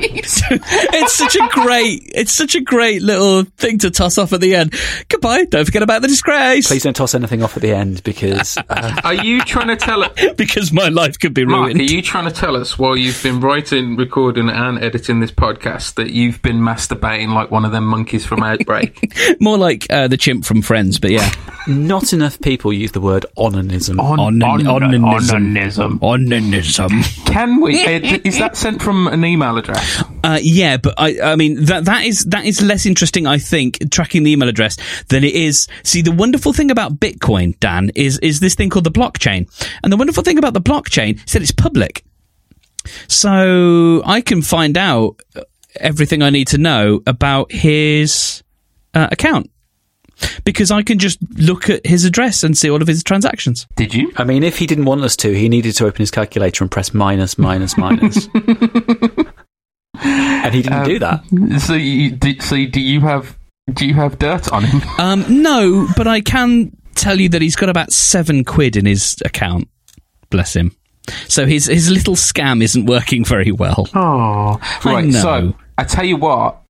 [0.00, 4.54] it's such a great, it's such a great little thing to toss off at the
[4.54, 4.74] end.
[5.08, 5.44] Goodbye.
[5.44, 6.68] Don't forget about the disgrace.
[6.68, 10.04] Please don't toss anything off at the end because uh, Are you trying to tell
[10.04, 11.66] us, because my life could be Mark?
[11.74, 11.80] ruined.
[11.80, 15.94] Are you trying to tell us while you've been writing, recording, and editing this podcast
[15.94, 19.16] that you've been masturbating like one of them monkeys from Outbreak?
[19.40, 21.30] More like uh, the chimp from Friends, but yeah.
[21.66, 23.98] not enough people use the word onanism.
[24.00, 25.98] On, Onan- onanism.
[25.98, 25.98] onanism.
[26.00, 27.26] Onanism.
[27.26, 27.78] Can we?
[27.78, 29.87] is that sent from an email address?
[30.24, 33.90] Uh, yeah, but I, I mean that that is that is less interesting, I think,
[33.90, 34.76] tracking the email address
[35.08, 35.68] than it is.
[35.82, 39.48] See, the wonderful thing about Bitcoin, Dan, is is this thing called the blockchain,
[39.82, 42.04] and the wonderful thing about the blockchain is that it's public.
[43.06, 45.20] So I can find out
[45.76, 48.42] everything I need to know about his
[48.94, 49.50] uh, account
[50.44, 53.66] because I can just look at his address and see all of his transactions.
[53.76, 54.12] Did you?
[54.16, 56.70] I mean, if he didn't want us to, he needed to open his calculator and
[56.70, 58.28] press minus, minus, minus.
[60.48, 61.60] and he didn't do that.
[61.60, 63.38] So, you, do, so do you have
[63.72, 64.82] do you have dirt on him?
[64.98, 69.16] Um, no, but I can tell you that he's got about seven quid in his
[69.24, 69.68] account.
[70.30, 70.76] Bless him.
[71.28, 73.88] So his his little scam isn't working very well.
[73.94, 75.04] Oh, I right.
[75.04, 75.20] know.
[75.20, 76.62] So I tell you what.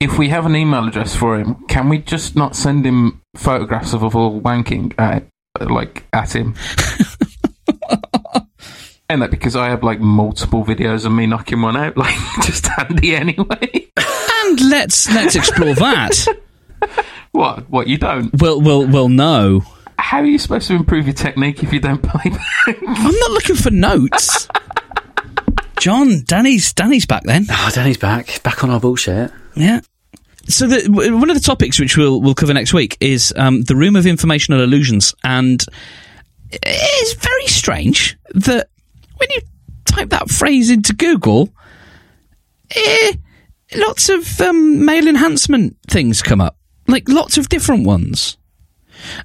[0.00, 3.94] If we have an email address for him, can we just not send him photographs
[3.94, 5.24] of us all wanking at,
[5.60, 6.54] like at him?
[9.12, 12.66] and that because I have like multiple videos of me knocking one out, like just
[12.66, 13.90] handy anyway.
[13.96, 16.26] And let's let's explore that.
[17.32, 17.68] what?
[17.70, 18.30] What you don't?
[18.40, 19.62] We'll we'll we'll know.
[19.98, 22.78] How are you supposed to improve your technique if you don't play back?
[22.86, 24.48] I'm not looking for notes.
[25.78, 27.46] John, Danny's Danny's back then.
[27.50, 28.42] Oh, Danny's back.
[28.42, 29.30] Back on our bullshit.
[29.54, 29.80] Yeah.
[30.48, 33.76] So the, one of the topics which we'll we'll cover next week is um, the
[33.76, 35.64] room of informational illusions, and
[36.50, 38.68] it's very strange that
[39.22, 39.40] when you
[39.84, 41.48] type that phrase into Google,
[42.74, 43.12] eh,
[43.76, 46.56] lots of um, male enhancement things come up,
[46.88, 48.36] like lots of different ones,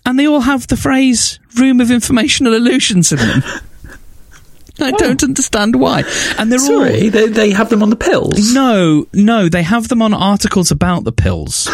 [0.05, 3.43] and they all have the phrase "room of informational illusions" in them.
[4.79, 6.03] I don't understand why,
[6.37, 8.53] and they're all Sorry, they, they have them on the pills.
[8.53, 11.67] no, no, they have them on articles about the pills.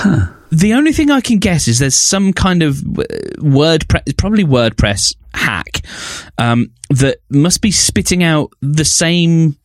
[0.53, 3.03] The only thing I can guess is there's some kind of uh,
[3.39, 5.81] WordPress, probably WordPress hack
[6.37, 9.57] um, that must be spitting out the same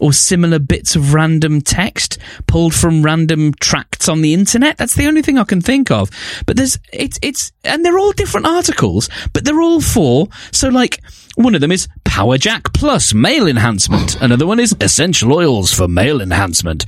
[0.00, 2.18] or similar bits of random text
[2.48, 4.76] pulled from random tracts on the internet.
[4.76, 6.10] That's the only thing I can think of.
[6.46, 11.00] But there's it's it's and they're all different articles, but they're all for so like
[11.36, 14.20] one of them is Power Jack Plus male enhancement.
[14.20, 16.84] Another one is essential oils for male enhancement.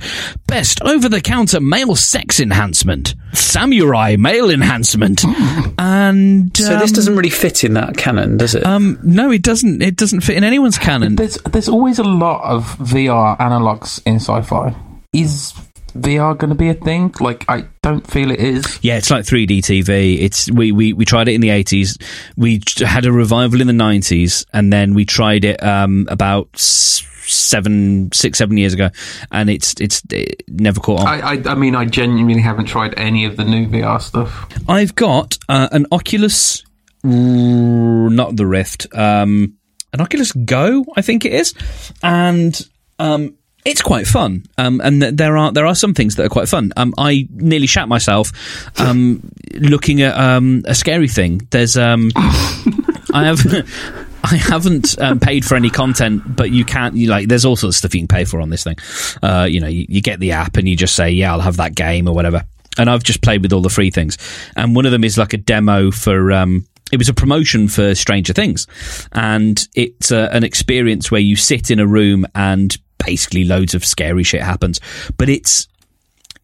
[0.47, 3.13] Best over the counter male sex enhancement.
[3.33, 5.23] Samurai male enhancement.
[5.77, 8.65] And So this um, doesn't really fit in that canon, does it?
[8.65, 11.15] um no it doesn't it doesn't fit in anyone's canon.
[11.15, 14.73] There's there's always a lot of VR analogs in sci-fi.
[15.13, 15.53] Is
[15.97, 17.13] VR going to be a thing?
[17.19, 18.79] Like I don't feel it is.
[18.81, 20.19] Yeah, it's like 3D TV.
[20.21, 22.01] It's we, we, we tried it in the 80s.
[22.37, 27.03] We had a revival in the 90s, and then we tried it um, about s-
[27.25, 28.89] seven, six, seven years ago,
[29.31, 31.07] and it's it's it never caught on.
[31.07, 34.47] I, I I mean I genuinely haven't tried any of the new VR stuff.
[34.69, 36.63] I've got uh, an Oculus,
[37.03, 39.53] not the Rift, um,
[39.93, 41.53] an Oculus Go, I think it is,
[42.03, 42.59] and
[42.99, 43.35] um,
[43.67, 44.45] it's quite fun.
[44.57, 46.71] Um, and th- there are there are some things that are quite fun.
[46.77, 48.31] Um, I nearly shat myself
[48.79, 51.45] um, looking at um, a scary thing.
[51.51, 53.41] There's um, I have.
[54.23, 56.95] I haven't um, paid for any content, but you can't.
[56.95, 58.75] You like, there's all sorts of stuff you can pay for on this thing.
[59.23, 61.57] Uh, you know, you, you get the app and you just say, "Yeah, I'll have
[61.57, 62.43] that game" or whatever.
[62.77, 64.17] And I've just played with all the free things,
[64.57, 66.31] and one of them is like a demo for.
[66.31, 68.65] Um, it was a promotion for Stranger Things,
[69.13, 73.85] and it's uh, an experience where you sit in a room and basically loads of
[73.85, 74.79] scary shit happens.
[75.17, 75.67] But it's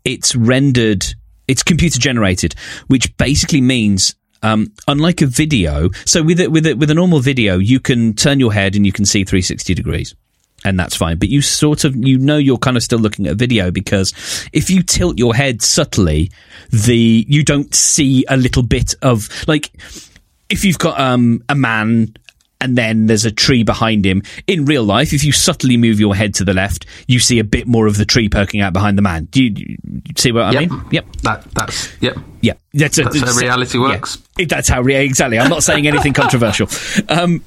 [0.05, 1.05] it's rendered,
[1.47, 2.55] it's computer generated,
[2.87, 4.15] which basically means.
[4.45, 8.13] Um, unlike a video, so with a, with a, with a normal video, you can
[8.13, 10.15] turn your head and you can see 360 degrees,
[10.65, 11.17] and that's fine.
[11.17, 14.13] But you sort of you know you're kind of still looking at video because
[14.51, 16.29] if you tilt your head subtly,
[16.71, 19.71] the you don't see a little bit of like
[20.49, 22.13] if you've got um, a man
[22.63, 26.15] and then there's a tree behind him in real life if you subtly move your
[26.15, 28.97] head to the left you see a bit more of the tree poking out behind
[28.97, 29.78] the man do you, do you
[30.17, 30.69] see what i Yep.
[30.71, 32.17] mean yep That that's yep.
[32.43, 34.17] Yeah, that's, That's how reality works.
[34.38, 35.39] Yeah, that's how re- exactly.
[35.39, 36.67] I'm not saying anything controversial.
[37.08, 37.41] Um,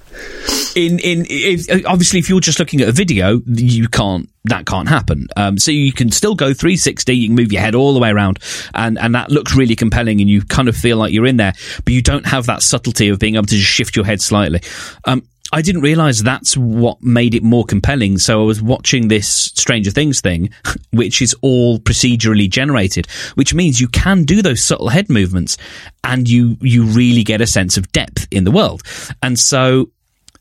[0.74, 4.30] in in if, obviously, if you're just looking at a video, you can't.
[4.44, 5.26] That can't happen.
[5.36, 7.14] Um, so you can still go 360.
[7.14, 8.38] You can move your head all the way around,
[8.74, 11.52] and and that looks really compelling, and you kind of feel like you're in there.
[11.84, 14.62] But you don't have that subtlety of being able to just shift your head slightly.
[15.04, 18.18] Um, I didn't realize that's what made it more compelling.
[18.18, 20.50] So I was watching this Stranger Things thing,
[20.92, 25.56] which is all procedurally generated, which means you can do those subtle head movements
[26.04, 28.82] and you, you really get a sense of depth in the world.
[29.22, 29.90] And so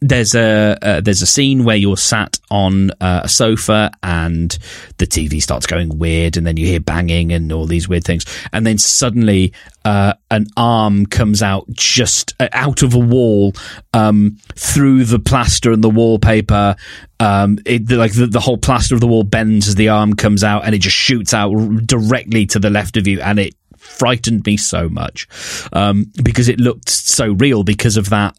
[0.08, 4.58] there's a uh, there's a scene where you're sat on uh, a sofa and
[4.98, 8.26] the TV starts going weird, and then you hear banging and all these weird things,
[8.54, 9.52] and then suddenly
[9.84, 13.54] uh, an arm comes out just uh, out of a wall
[13.94, 16.76] um, through the plaster and the wallpaper.
[17.20, 20.44] Um, it, like the, the whole plaster of the wall bends as the arm comes
[20.44, 21.52] out, and it just shoots out
[21.86, 25.28] directly to the left of you, and it frightened me so much
[25.72, 28.36] um, because it looked so real because of that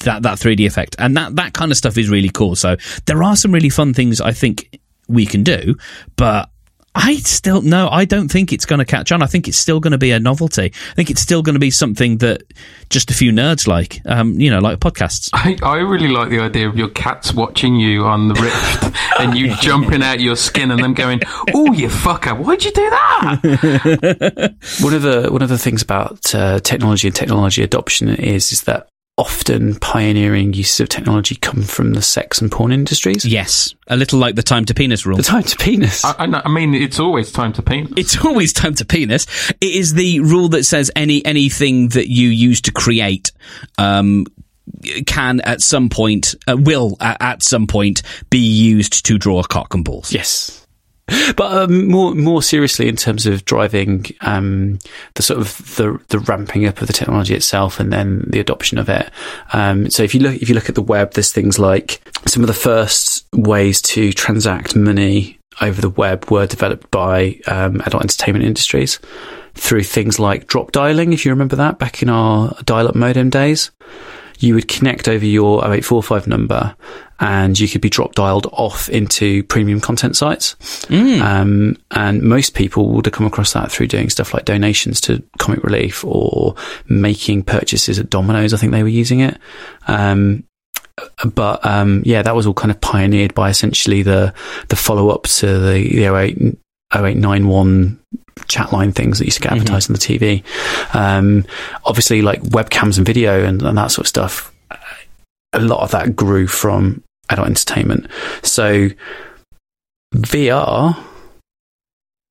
[0.00, 2.56] that that 3D effect, and that that kind of stuff is really cool.
[2.56, 5.76] So there are some really fun things I think we can do,
[6.16, 6.48] but.
[6.94, 9.22] I still no, I don't think it's going to catch on.
[9.22, 10.64] I think it's still going to be a novelty.
[10.90, 12.42] I think it's still going to be something that
[12.90, 15.30] just a few nerds like, um, you know, like podcasts.
[15.32, 19.38] I, I really like the idea of your cats watching you on the rift and
[19.38, 21.22] you jumping out your skin and them going,
[21.54, 22.38] "Oh, you fucker!
[22.38, 27.16] Why'd you do that?" One of the one of the things about uh, technology and
[27.16, 28.88] technology adoption is is that
[29.22, 33.24] often pioneering uses of technology come from the sex and porn industries.
[33.24, 35.16] Yes, a little like the time to penis rule.
[35.16, 36.04] The time to penis.
[36.04, 37.92] I, I, I mean, it's always time to penis.
[37.96, 39.28] It's always time to penis.
[39.60, 43.30] It is the rule that says any anything that you use to create
[43.78, 44.26] um,
[45.06, 49.72] can at some point uh, will uh, at some point be used to draw cock
[49.72, 50.12] and balls.
[50.12, 50.61] Yes.
[51.36, 54.78] But um, more more seriously, in terms of driving um,
[55.14, 58.78] the sort of the the ramping up of the technology itself, and then the adoption
[58.78, 59.10] of it.
[59.52, 62.42] Um, so if you look if you look at the web, there's things like some
[62.42, 68.02] of the first ways to transact money over the web were developed by um, adult
[68.02, 68.98] entertainment industries
[69.54, 71.12] through things like drop dialing.
[71.12, 73.70] If you remember that back in our dial-up modem days,
[74.42, 76.74] you would connect over your 0845 number
[77.20, 80.56] and you could be drop dialed off into premium content sites.
[81.22, 85.22] Um, and most people would have come across that through doing stuff like donations to
[85.38, 86.56] Comic Relief or
[86.88, 88.52] making purchases at Domino's.
[88.52, 89.38] I think they were using it.
[89.86, 90.44] Um,
[91.24, 94.34] but um, yeah, that was all kind of pioneered by essentially the
[94.68, 96.58] the follow up to the, the 08,
[96.94, 97.98] 0891
[98.48, 100.44] chat line things that used to get advertised on the TV.
[100.94, 101.44] Um,
[101.84, 104.52] obviously, like webcams and video and, and that sort of stuff.
[105.54, 108.06] A lot of that grew from adult entertainment.
[108.42, 108.88] So
[110.14, 110.98] VR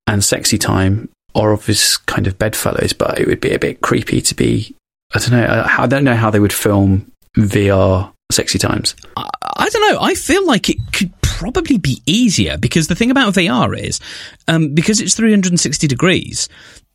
[0.07, 4.21] and sexy time are obvious kind of bedfellows, but it would be a bit creepy
[4.23, 4.75] to be.
[5.15, 5.45] I don't know.
[5.45, 8.95] I, I don't know how they would film VR sexy times.
[9.17, 10.01] I, I don't know.
[10.01, 13.99] I feel like it could probably be easier because the thing about VR is
[14.47, 16.51] um, because it's 360 degrees.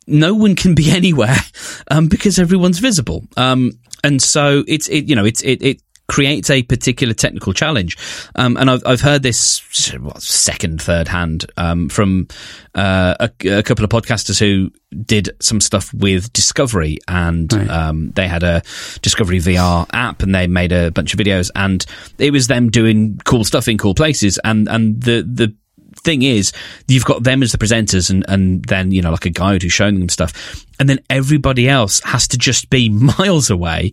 [0.06, 1.36] No one can be anywhere
[1.90, 3.72] um, because everyone's visible, um,
[4.04, 7.96] and so it's it you know it's it, it creates a particular technical challenge.
[8.34, 9.60] Um, and I've, I've heard this
[9.98, 12.28] what, second, third hand um, from
[12.74, 14.70] uh, a, a couple of podcasters who
[15.04, 18.62] did some stuff with Discovery, and um, they had a
[19.02, 21.84] Discovery VR app, and they made a bunch of videos, and
[22.18, 25.54] it was them doing cool stuff in cool places, and and the the
[26.06, 26.52] thing is
[26.88, 29.72] you've got them as the presenters and, and then you know like a guide who's
[29.72, 30.64] showing them stuff.
[30.78, 32.88] And then everybody else has to just be
[33.18, 33.92] miles away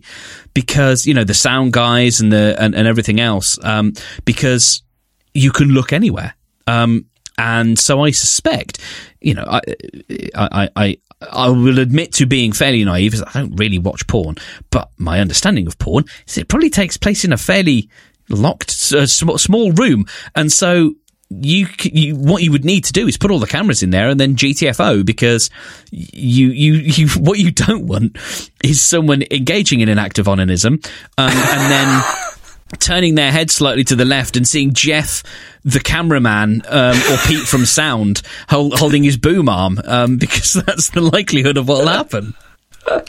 [0.54, 3.92] because you know the sound guys and the and, and everything else um,
[4.24, 4.82] because
[5.34, 6.34] you can look anywhere.
[6.66, 8.78] Um, and so I suspect
[9.20, 9.60] you know I
[10.34, 10.96] I I
[11.30, 14.36] I will admit to being fairly naive, as I don't really watch porn,
[14.70, 17.88] but my understanding of porn is it probably takes place in a fairly
[18.28, 20.94] locked, uh, sm- small room, and so
[21.40, 24.08] you, you what you would need to do is put all the cameras in there
[24.08, 25.50] and then GTFO because
[25.90, 28.16] you you you what you don't want
[28.62, 30.84] is someone engaging in an act of onanism
[31.18, 32.02] um, and then
[32.78, 35.22] turning their head slightly to the left and seeing Jeff,
[35.64, 40.90] the cameraman, um, or Pete from sound hold, holding his boom arm um, because that's
[40.90, 42.34] the likelihood of what'll happen.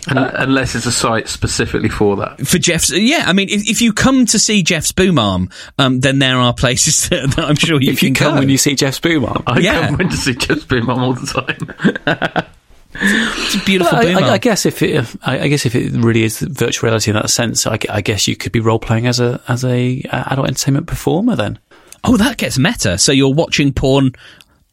[0.08, 2.48] Un- unless it's a site specifically for that.
[2.48, 6.00] For Jeff's, yeah, I mean, if, if you come to see Jeff's boom arm, um,
[6.00, 8.40] then there are places that, that I'm sure you if can you come go.
[8.40, 9.44] when you see Jeff's boom arm.
[9.48, 9.88] I Yeah.
[9.88, 12.46] come when to see Jeff's Boom arm all the time.
[12.94, 14.32] it's a beautiful I, boom I, arm.
[14.32, 17.16] I guess if it, if- I, I guess if it really is virtual reality in
[17.16, 20.24] that sense, I, I guess you could be role playing as a as a uh,
[20.28, 21.36] adult entertainment performer.
[21.36, 21.60] Then
[22.04, 22.98] Oh, that gets meta.
[23.00, 24.12] So you're watching porn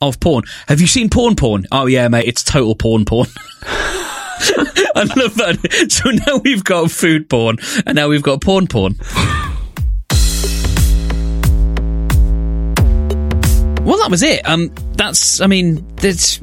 [0.02, 0.44] of porn.
[0.68, 1.64] Have you seen porn porn?
[1.72, 3.28] Oh yeah, mate, it's total porn porn.
[4.94, 5.86] I love that.
[5.90, 8.96] So now we've got food porn, and now we've got porn porn.
[13.84, 14.48] Well, that was it.
[14.48, 15.40] Um, that's.
[15.40, 16.38] I mean, that's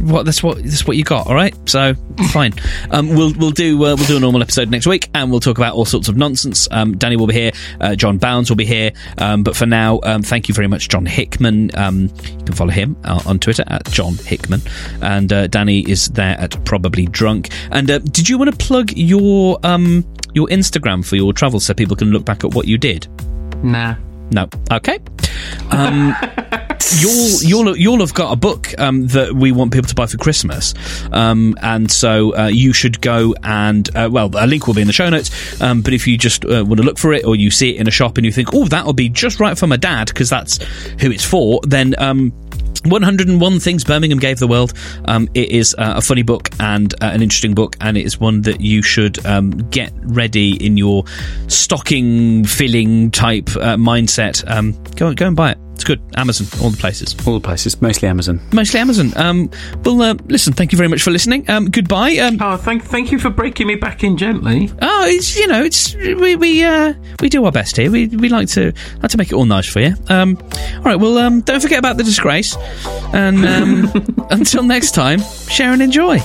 [0.00, 0.24] what.
[0.24, 0.56] That's what.
[0.56, 1.26] That's what you got.
[1.26, 1.54] All right.
[1.68, 1.92] So
[2.32, 2.54] fine.
[2.90, 5.58] Um, we'll we'll do uh, we'll do a normal episode next week, and we'll talk
[5.58, 6.66] about all sorts of nonsense.
[6.70, 7.52] Um, Danny will be here.
[7.78, 8.92] Uh, John Bounds will be here.
[9.18, 11.72] Um, but for now, um, thank you very much, John Hickman.
[11.74, 14.62] Um, you can follow him uh, on Twitter at John Hickman,
[15.02, 17.50] and uh, Danny is there at probably drunk.
[17.70, 21.74] And uh, did you want to plug your um your Instagram for your travels so
[21.74, 23.06] people can look back at what you did?
[23.62, 23.96] Nah.
[24.30, 24.48] No.
[24.70, 24.98] Okay.
[25.70, 26.14] Um,
[26.98, 30.16] you'll you'll you'll have got a book um, that we want people to buy for
[30.16, 30.74] Christmas,
[31.12, 34.86] um, and so uh, you should go and uh, well, a link will be in
[34.86, 35.60] the show notes.
[35.60, 37.80] Um, but if you just uh, want to look for it, or you see it
[37.80, 40.30] in a shop and you think, oh, that'll be just right for my dad because
[40.30, 40.58] that's
[41.00, 41.94] who it's for, then.
[42.84, 44.72] Um, 101 Things Birmingham Gave the World.
[45.06, 48.20] Um, it is uh, a funny book and uh, an interesting book, and it is
[48.20, 51.04] one that you should um, get ready in your
[51.48, 54.44] stocking filling type uh, mindset.
[54.50, 55.63] Um, go, go and buy it.
[55.84, 56.00] It's good.
[56.16, 57.14] Amazon, all the places.
[57.26, 58.40] All the places, mostly Amazon.
[58.54, 59.12] Mostly Amazon.
[59.16, 59.50] Um,
[59.84, 61.44] well, uh, listen, thank you very much for listening.
[61.50, 62.12] Um, goodbye.
[62.16, 64.70] Um, Oh, thank thank you for breaking me back in gently.
[64.80, 67.90] oh, it's you know, it's we we uh, we do our best here.
[67.90, 68.72] We we like to
[69.02, 69.94] like to make it all nice for you.
[70.08, 70.38] Um,
[70.76, 70.96] all right.
[70.98, 72.56] Well, um, don't forget about the disgrace,
[73.12, 75.20] and um, until next time,
[75.50, 76.18] share and enjoy.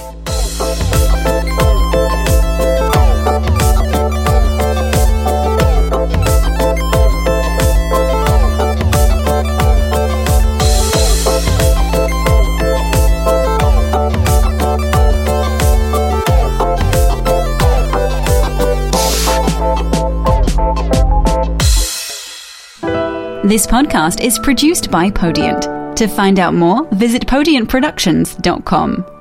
[23.49, 25.95] This podcast is produced by Podient.
[25.95, 29.18] To find out more, visit podientproductions.com.